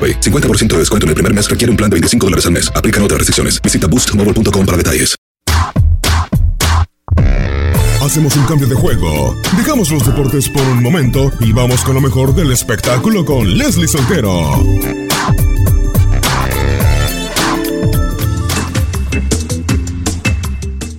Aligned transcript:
AroPay. 0.00 0.20
50% 0.20 0.68
de 0.68 0.78
descuento 0.78 1.04
en 1.04 1.10
el 1.10 1.14
primer 1.14 1.34
mes 1.34 1.50
requiere 1.50 1.70
un 1.70 1.76
plan 1.76 1.90
de 1.90 1.96
25 1.96 2.26
dólares 2.26 2.46
al 2.46 2.52
mes. 2.52 2.72
Aplican 2.74 3.02
otras 3.02 3.18
restricciones. 3.18 3.60
Visita 3.60 3.86
boostmobile.com 3.86 4.64
para 4.64 4.76
detalles. 4.78 5.20
Hacemos 8.02 8.34
un 8.34 8.44
cambio 8.44 8.66
de 8.66 8.74
juego. 8.74 9.36
Dejamos 9.56 9.90
los 9.90 10.04
deportes 10.04 10.48
por 10.48 10.62
un 10.62 10.82
momento 10.82 11.30
y 11.38 11.52
vamos 11.52 11.82
con 11.82 11.94
lo 11.94 12.00
mejor 12.00 12.34
del 12.34 12.50
espectáculo 12.50 13.24
con 13.24 13.56
Leslie 13.56 13.86
Soltero. 13.86 15.09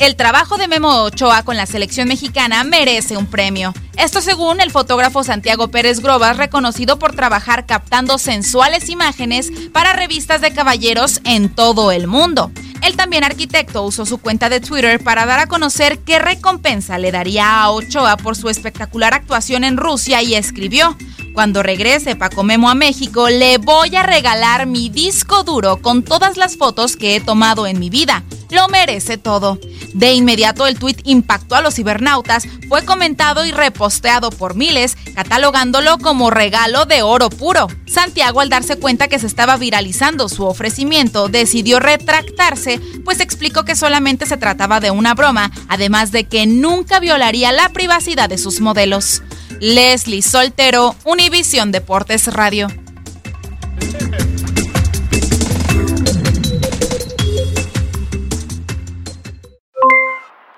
El 0.00 0.16
trabajo 0.16 0.56
de 0.56 0.66
Memo 0.66 1.02
Ochoa 1.02 1.42
con 1.42 1.58
la 1.58 1.66
selección 1.66 2.08
mexicana 2.08 2.64
merece 2.64 3.18
un 3.18 3.26
premio. 3.26 3.74
Esto 3.98 4.22
según 4.22 4.62
el 4.62 4.70
fotógrafo 4.70 5.22
Santiago 5.24 5.68
Pérez 5.68 6.00
Grobas, 6.00 6.38
reconocido 6.38 6.98
por 6.98 7.14
trabajar 7.14 7.66
captando 7.66 8.16
sensuales 8.16 8.88
imágenes 8.88 9.52
para 9.74 9.92
revistas 9.92 10.40
de 10.40 10.54
caballeros 10.54 11.20
en 11.24 11.54
todo 11.54 11.92
el 11.92 12.06
mundo. 12.06 12.50
El 12.80 12.96
también 12.96 13.24
arquitecto 13.24 13.82
usó 13.82 14.06
su 14.06 14.16
cuenta 14.16 14.48
de 14.48 14.60
Twitter 14.60 15.04
para 15.04 15.26
dar 15.26 15.38
a 15.38 15.48
conocer 15.48 15.98
qué 15.98 16.18
recompensa 16.18 16.96
le 16.96 17.12
daría 17.12 17.60
a 17.60 17.70
Ochoa 17.70 18.16
por 18.16 18.36
su 18.36 18.48
espectacular 18.48 19.12
actuación 19.12 19.64
en 19.64 19.76
Rusia 19.76 20.22
y 20.22 20.34
escribió, 20.34 20.96
cuando 21.34 21.62
regrese 21.62 22.16
Paco 22.16 22.42
Memo 22.42 22.70
a 22.70 22.74
México, 22.74 23.28
le 23.28 23.58
voy 23.58 23.94
a 23.94 24.02
regalar 24.02 24.66
mi 24.66 24.88
disco 24.88 25.44
duro 25.44 25.82
con 25.82 26.02
todas 26.02 26.38
las 26.38 26.56
fotos 26.56 26.96
que 26.96 27.16
he 27.16 27.20
tomado 27.20 27.66
en 27.66 27.78
mi 27.78 27.90
vida. 27.90 28.24
Lo 28.50 28.66
merece 28.68 29.18
todo. 29.18 29.58
De 29.94 30.12
inmediato 30.12 30.66
el 30.66 30.78
tuit 30.78 31.00
impactó 31.04 31.56
a 31.56 31.60
los 31.60 31.74
cibernautas, 31.74 32.46
fue 32.68 32.84
comentado 32.84 33.44
y 33.44 33.50
reposteado 33.50 34.30
por 34.30 34.54
miles, 34.54 34.96
catalogándolo 35.14 35.98
como 35.98 36.30
regalo 36.30 36.84
de 36.86 37.02
oro 37.02 37.30
puro. 37.30 37.66
Santiago, 37.86 38.40
al 38.40 38.48
darse 38.48 38.76
cuenta 38.76 39.08
que 39.08 39.18
se 39.18 39.26
estaba 39.26 39.56
viralizando 39.56 40.28
su 40.28 40.44
ofrecimiento, 40.44 41.28
decidió 41.28 41.80
retractarse, 41.80 42.80
pues 43.04 43.20
explicó 43.20 43.64
que 43.64 43.76
solamente 43.76 44.26
se 44.26 44.36
trataba 44.36 44.80
de 44.80 44.90
una 44.90 45.14
broma, 45.14 45.50
además 45.68 46.12
de 46.12 46.24
que 46.24 46.46
nunca 46.46 47.00
violaría 47.00 47.52
la 47.52 47.68
privacidad 47.70 48.28
de 48.28 48.38
sus 48.38 48.60
modelos. 48.60 49.22
Leslie 49.60 50.22
Soltero, 50.22 50.94
Univisión 51.04 51.72
Deportes 51.72 52.26
Radio. 52.28 52.68